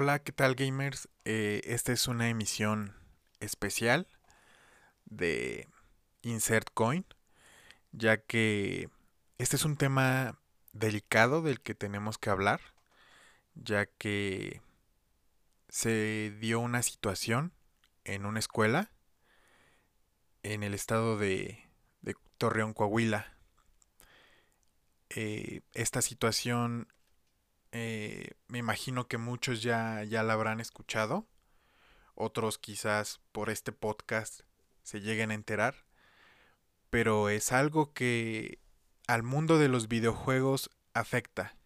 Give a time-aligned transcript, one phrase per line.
[0.00, 1.08] Hola, ¿qué tal gamers?
[1.24, 2.94] Eh, esta es una emisión
[3.40, 4.06] especial
[5.06, 5.66] de
[6.22, 7.04] Insert Coin,
[7.90, 8.90] ya que
[9.38, 10.38] este es un tema
[10.72, 12.60] delicado del que tenemos que hablar,
[13.56, 14.62] ya que
[15.68, 17.52] se dio una situación
[18.04, 18.92] en una escuela
[20.44, 21.66] en el estado de,
[22.36, 23.36] Torreón, Coahuila.
[25.10, 26.86] Eh, esta situación
[27.72, 31.26] eh, me imagino que muchos ya, ya la habrán escuchado.
[32.14, 34.40] Otros quizás por este podcast
[34.82, 35.74] se lleguen a enterar.
[36.90, 38.58] Pero es algo que
[39.06, 41.56] al mundo de los videojuegos afecta.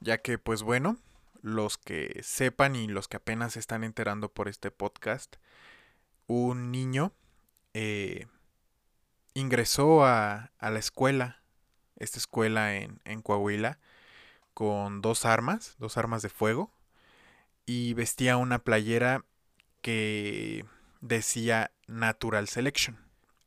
[0.00, 0.98] Ya que, pues bueno,
[1.40, 5.36] los que sepan y los que apenas se están enterando por este podcast,
[6.26, 7.12] un niño
[7.72, 8.26] eh,
[9.34, 11.42] ingresó a, a, la escuela,
[11.96, 13.78] esta escuela en, en Coahuila,
[14.56, 16.72] con dos armas, dos armas de fuego,
[17.66, 19.22] y vestía una playera
[19.82, 20.64] que
[21.02, 22.96] decía Natural Selection,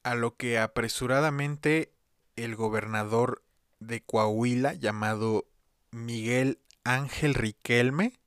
[0.03, 1.91] a lo que apresuradamente
[2.35, 3.43] el gobernador
[3.79, 5.47] de Coahuila, llamado
[5.89, 8.19] Miguel Ángel Riquelme,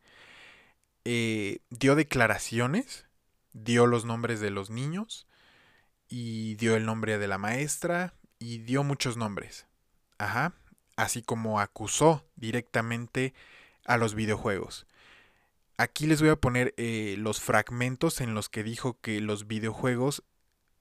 [1.04, 3.06] eh, dio declaraciones,
[3.52, 5.28] dio los nombres de los niños,
[6.08, 9.68] y dio el nombre de la maestra, y dio muchos nombres.
[10.18, 10.56] Ajá
[10.96, 13.34] así como acusó directamente
[13.84, 14.86] a los videojuegos.
[15.76, 20.22] Aquí les voy a poner eh, los fragmentos en los que dijo que los videojuegos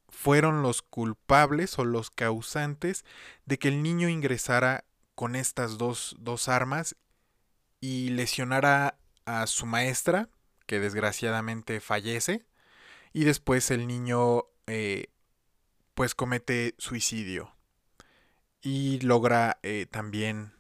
[0.10, 3.06] fueron los culpables o los causantes
[3.46, 4.84] de que el niño ingresara
[5.16, 6.96] con estas dos, dos armas
[7.80, 10.30] y lesionara a su maestra,
[10.68, 12.46] que desgraciadamente fallece,
[13.14, 15.08] y después el niño eh,
[15.96, 17.54] pues comete suicidio
[18.62, 20.54] y logra eh, también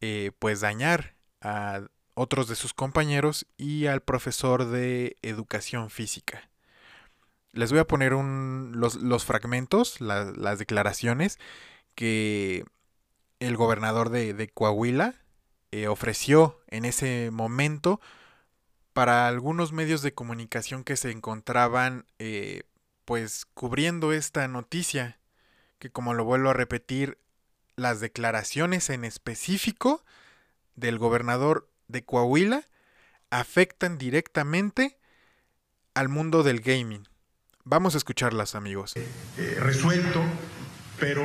[0.00, 1.82] eh, pues dañar a
[2.14, 6.48] otros de sus compañeros y al profesor de educación física.
[7.52, 11.38] Les voy a poner un, los, fragmentos, las declaraciones
[11.94, 12.64] que
[13.40, 15.14] el gobernador de, Coahuila
[15.72, 18.00] eh, ofreció en ese momento
[18.92, 22.06] para algunos medios de comunicación que se encontraban
[23.04, 25.18] pues cubriendo esta noticia
[25.78, 27.18] que como lo vuelvo a repetir,
[27.76, 30.04] las declaraciones en específico
[30.74, 32.64] del gobernador de Coahuila
[33.30, 34.98] afectan directamente
[35.94, 37.08] al mundo del gaming.
[37.64, 38.94] Vamos a escucharlas, amigos.
[38.96, 40.22] Eh, resuelto,
[41.00, 41.22] pero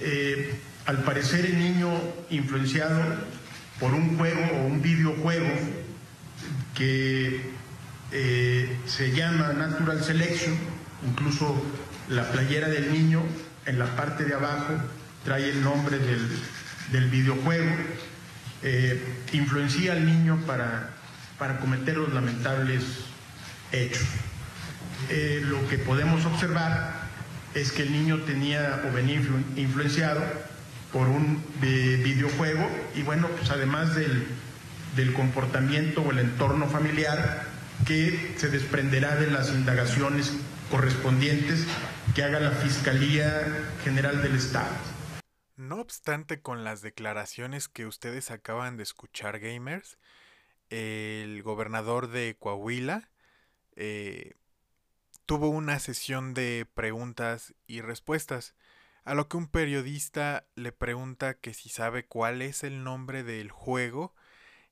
[0.00, 0.54] eh,
[0.86, 1.90] al parecer el niño
[2.28, 3.00] influenciado
[3.78, 5.48] por un juego o un videojuego
[6.74, 7.40] que
[8.12, 10.54] eh, se llama Natural Selection,
[11.08, 11.54] incluso
[12.08, 13.22] la playera del niño
[13.66, 14.74] en la parte de abajo
[15.24, 17.70] trae el nombre del, videojuego,
[18.62, 20.90] eh, influencia al niño para,
[21.38, 22.82] para cometer los lamentables
[23.72, 24.06] hechos.
[25.08, 27.00] Eh, lo que podemos observar
[27.54, 29.20] es que el niño tenía o venía
[29.56, 30.22] influenciado
[30.92, 34.26] por un eh, videojuego y bueno, pues además del,
[34.96, 37.44] del comportamiento o el entorno familiar
[37.86, 40.32] que se desprenderá de las indagaciones
[40.70, 41.66] correspondientes
[42.14, 44.70] que haga la Fiscalía General del Estado.
[45.56, 49.98] No obstante, con las declaraciones que ustedes acaban de escuchar, gamers,
[50.70, 53.10] el gobernador de Coahuila
[53.74, 54.34] eh,
[55.26, 58.54] tuvo una sesión de preguntas y respuestas,
[59.04, 63.50] a lo que un periodista le pregunta que si sabe cuál es el nombre del
[63.50, 64.14] juego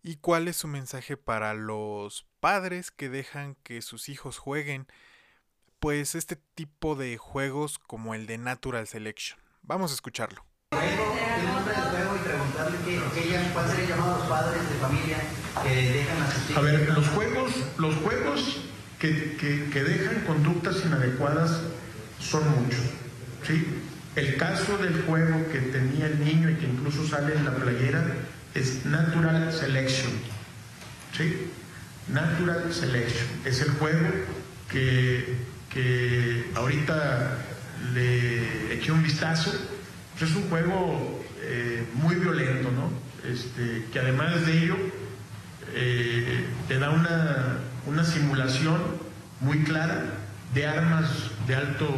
[0.02, 4.86] y cuál es su mensaje para los padres que dejan que sus hijos jueguen
[5.80, 9.38] pues este tipo de juegos como el de Natural Selection.
[9.62, 10.44] Vamos a escucharlo.
[16.56, 18.60] A ver, los juegos, los juegos
[18.98, 19.36] que,
[19.72, 21.60] que, dejan conductas inadecuadas
[22.18, 22.80] son muchos.
[23.46, 23.66] ¿sí?
[24.16, 28.04] El caso del juego que tenía el niño y que incluso sale en la playera
[28.54, 30.12] es Natural Selection.
[31.16, 31.50] ¿sí?
[32.08, 34.08] Natural Selection es el juego
[34.70, 35.36] que
[35.72, 37.38] que ahorita
[37.94, 39.52] le eché un vistazo.
[40.18, 42.90] Pues es un juego eh, muy violento, ¿no?
[43.28, 44.76] Este, que además de ello
[45.74, 48.80] eh, te da una, una, simulación
[49.40, 50.04] muy clara
[50.54, 51.10] de armas
[51.46, 51.88] de alto,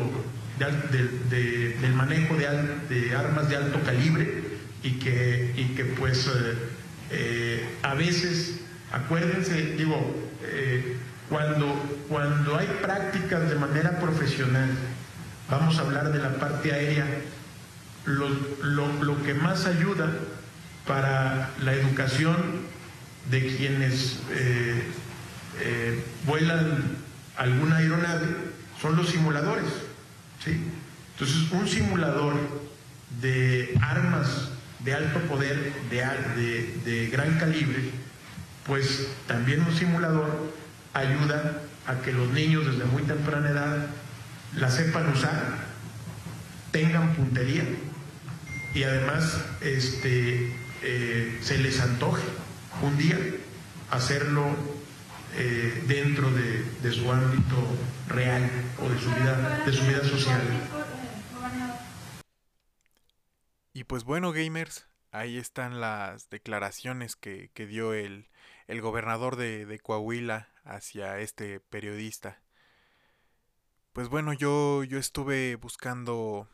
[0.58, 4.44] de, del manejo de, armas de alto calibre
[4.82, 6.28] y que, y que pues
[7.10, 8.60] eh, a veces,
[8.92, 10.30] acuérdense, digo,
[11.30, 11.66] cuando,
[12.08, 14.68] cuando hay prácticas de manera profesional,
[15.48, 17.06] vamos a hablar de la parte aérea,
[18.04, 20.10] lo, que más ayuda
[20.86, 22.36] para la educación
[23.30, 24.82] de quienes eh,
[25.60, 26.96] eh, vuelan
[27.36, 28.26] alguna aeronave
[28.82, 29.66] son los simuladores.
[30.44, 30.60] ¿sí?
[31.12, 32.34] Entonces, un simulador
[33.20, 34.48] de armas
[34.80, 37.90] de alto poder, de, de gran calibre,
[38.66, 40.59] pues también un simulador
[40.94, 43.86] ayuda a que los niños desde muy temprana edad
[44.56, 45.42] la sepan usar,
[46.72, 47.64] tengan puntería
[48.74, 50.52] y además este,
[50.82, 52.22] eh, se les antoje
[52.82, 53.18] un día
[53.90, 54.56] hacerlo
[55.36, 57.56] eh, dentro de, su ámbito
[58.08, 60.40] real o de su vida, de su vida social.
[63.72, 68.28] Y pues bueno, gamers, ahí están las declaraciones que, dio el,
[68.70, 72.40] el gobernador de, de, Coahuila hacia este periodista.
[73.92, 76.48] Pues bueno, yo, yo estuve buscando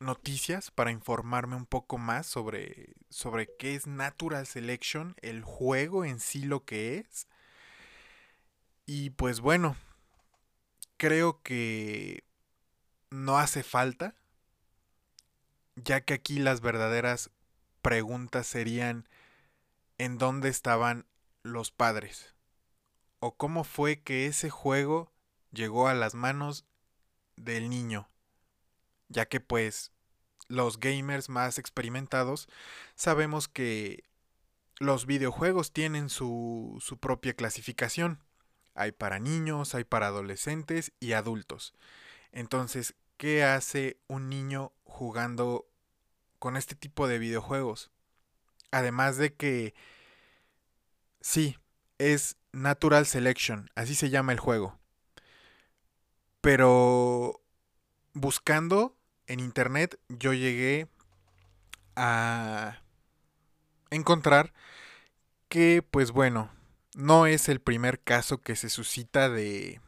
[0.00, 6.20] noticias para informarme un poco más sobre, sobre qué es Natural Selection, el juego en
[6.20, 7.26] sí lo que es.
[8.84, 9.76] Y pues bueno,
[10.98, 12.22] creo que
[13.08, 14.14] no hace falta,
[15.74, 17.30] ya que aquí las verdaderas
[17.80, 19.08] preguntas serían
[19.98, 21.06] ¿en dónde estaban
[21.42, 22.34] los padres?
[23.20, 25.12] ¿O cómo fue que ese juego
[25.52, 26.64] llegó a las manos
[27.36, 28.08] del niño?
[29.08, 29.92] ya que pues
[30.48, 32.48] los gamers más experimentados
[32.94, 34.04] sabemos que
[34.78, 38.22] los videojuegos tienen su, su propia clasificación.
[38.74, 41.74] Hay para niños, hay para adolescentes y adultos.
[42.30, 45.66] Entonces, ¿qué hace un niño jugando
[46.38, 47.90] con este tipo de videojuegos?
[48.70, 49.74] Además de que,
[51.20, 51.56] sí,
[51.98, 54.78] es Natural Selection, así se llama el juego.
[56.40, 57.40] Pero
[58.14, 60.88] buscando en internet yo llegué
[61.96, 62.78] a
[63.90, 64.52] encontrar
[65.48, 66.50] que, pues bueno,
[66.94, 69.80] no es el primer caso que se suscita de,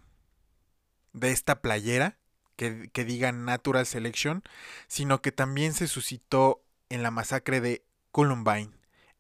[1.13, 2.19] de esta playera
[2.57, 4.43] que, que diga Natural Selection,
[4.87, 8.71] sino que también se suscitó en la masacre de Columbine,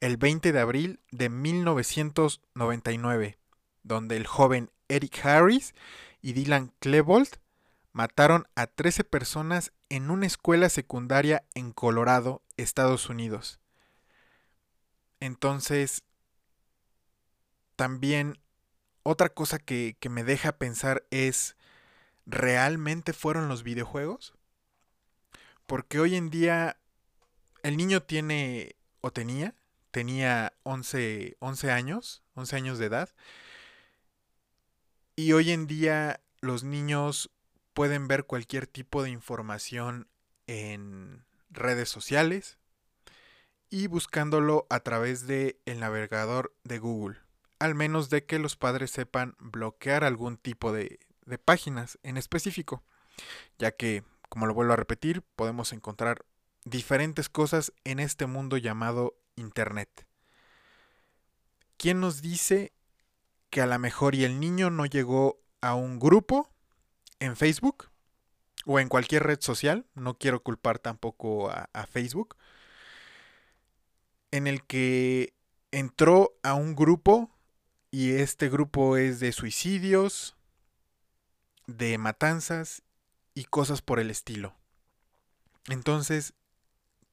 [0.00, 3.38] el 20 de abril de 1999,
[3.82, 5.74] donde el joven Eric Harris
[6.20, 7.28] y Dylan Klebold
[7.92, 13.60] mataron a 13 personas en una escuela secundaria en Colorado, Estados Unidos.
[15.20, 16.02] Entonces,
[17.76, 18.38] también
[19.02, 21.56] otra cosa que, que, me deja pensar es,
[22.26, 24.34] ¿realmente fueron los videojuegos?
[25.66, 26.78] Porque hoy en día
[27.62, 29.54] el niño tiene, o tenía,
[29.90, 33.10] tenía 11, 11 años, 11 años de edad.
[35.16, 37.30] Y hoy en día los niños
[37.74, 40.08] pueden ver cualquier tipo de información
[40.46, 42.58] en redes sociales
[43.70, 47.18] y buscándolo a través del el navegador de Google,
[47.58, 52.82] al menos de que los padres sepan bloquear algún tipo de, de páginas en específico,
[53.58, 56.24] ya que, como lo vuelvo a repetir, podemos encontrar
[56.64, 60.06] diferentes cosas en este mundo llamado Internet.
[61.76, 62.72] ¿Quién nos dice
[63.48, 66.50] que a lo mejor y el niño no llegó a un grupo
[67.18, 67.90] en Facebook
[68.64, 72.36] o en cualquier red social, no quiero culpar tampoco a, Facebook,
[74.30, 75.34] en el que
[75.70, 77.30] entró a un grupo
[77.90, 80.36] y este grupo es de suicidios,
[81.66, 82.82] de matanzas
[83.34, 84.54] y cosas por el estilo.
[85.68, 86.34] Entonces,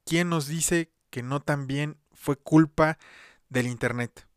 [0.07, 2.97] ¿quién nos dice que no también fue culpa
[3.49, 4.27] del Internet?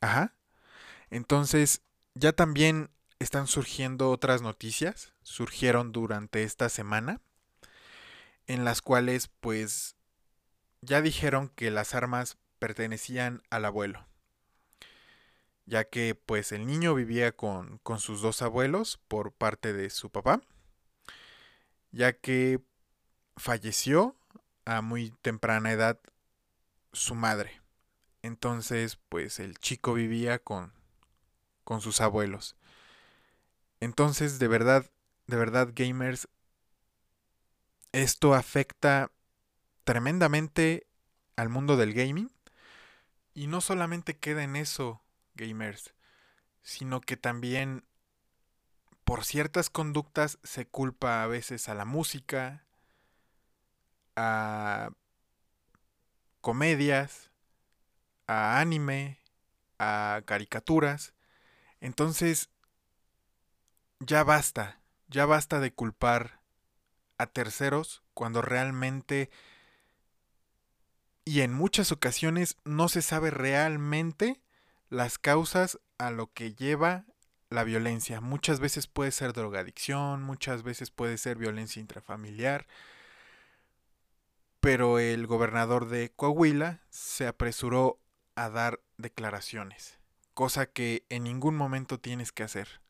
[0.00, 0.34] Ajá.
[1.10, 1.82] Entonces,
[2.14, 7.20] ya también están surgiendo otras noticias, surgieron durante esta semana,
[8.46, 9.96] en las cuales pues
[10.80, 14.06] ya dijeron que las armas pertenecían al abuelo,
[15.66, 20.10] ya que pues el niño vivía con, con sus dos abuelos por parte de su
[20.10, 20.40] papá,
[21.92, 22.60] ya que
[23.36, 24.16] falleció
[24.64, 26.00] a muy temprana edad
[26.92, 27.60] su madre.
[28.22, 30.72] Entonces, pues el chico vivía con,
[31.64, 32.56] con sus abuelos.
[33.80, 34.90] Entonces, de verdad,
[35.26, 36.28] de verdad, gamers,
[37.92, 39.10] esto afecta
[39.84, 40.86] tremendamente
[41.36, 42.30] al mundo del gaming.
[43.32, 45.02] Y no solamente queda en eso,
[45.34, 45.94] gamers,
[46.62, 47.84] sino que también
[49.04, 52.64] por ciertas conductas se culpa a veces a la música,
[54.22, 54.90] a
[56.42, 57.30] comedias,
[58.26, 59.18] a anime,
[59.78, 61.14] a caricaturas.
[61.80, 62.50] Entonces,
[63.98, 66.40] ya basta, ya basta de culpar
[67.16, 69.30] a terceros cuando realmente
[71.24, 74.40] y en muchas ocasiones no se sabe realmente
[74.88, 77.04] las causas a lo que lleva
[77.50, 78.20] la violencia.
[78.20, 82.66] Muchas veces puede ser drogadicción, muchas veces puede ser violencia intrafamiliar,
[84.60, 87.98] pero el gobernador de Coahuila se apresuró
[88.34, 89.98] a dar declaraciones,
[90.34, 92.80] cosa que en ningún momento tienes que hacer.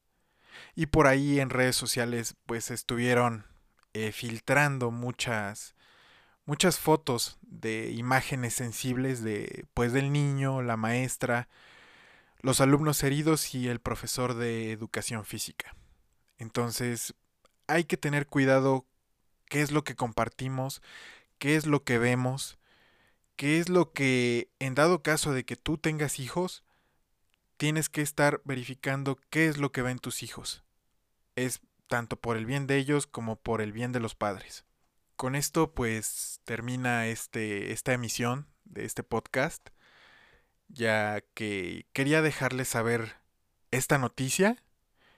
[0.74, 3.46] Y por ahí en redes sociales pues estuvieron
[3.94, 5.74] eh, filtrando muchas
[6.44, 11.48] muchas fotos de imágenes sensibles de pues del niño, la maestra,
[12.40, 15.76] los alumnos heridos y el profesor de educación física.
[16.38, 17.14] Entonces,
[17.68, 18.86] hay que tener cuidado
[19.46, 20.82] qué es lo que compartimos,
[21.40, 22.60] qué es lo que vemos,
[23.34, 26.62] qué es lo que, en dado caso de que tú tengas hijos,
[27.56, 30.62] tienes que estar verificando qué es lo que ven tus hijos.
[31.34, 34.64] Es tanto por el bien de ellos como por el bien de los padres.
[35.16, 39.70] Con esto pues termina este, esta emisión de este podcast
[40.68, 43.16] ya que quería dejarles saber
[43.70, 44.62] esta noticia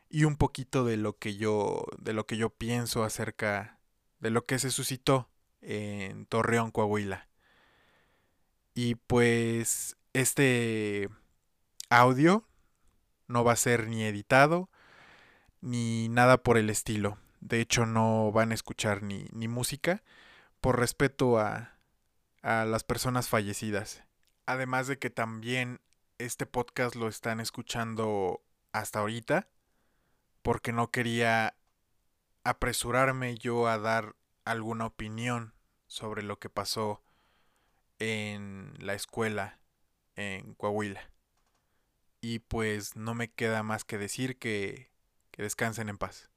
[0.08, 3.78] y un poquito de lo que yo de lo que yo pienso acerca
[4.20, 5.31] de lo que se suscitó
[5.62, 7.28] en Torreón, Coahuila.
[8.74, 11.08] Y pues este
[11.90, 12.44] audio
[13.28, 14.68] no va a ser ni editado
[15.60, 17.18] ni nada por el estilo.
[17.40, 20.02] De hecho no van a escuchar ni, ni música
[20.60, 21.72] por respeto a,
[22.42, 24.04] a las personas fallecidas.
[24.46, 25.80] Además de que también
[26.18, 28.42] este podcast lo están escuchando
[28.72, 29.48] hasta ahorita,
[30.42, 31.54] porque no quería
[32.44, 35.54] apresurarme yo a dar alguna opinión
[35.86, 37.02] sobre lo que pasó
[37.98, 39.58] en la escuela
[40.16, 41.10] en Coahuila.
[42.20, 44.90] Y pues no me queda más que decir que,
[45.30, 46.31] que descansen en paz.